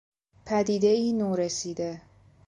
پدیدهای 0.45 1.13
نورسیده 1.13 2.01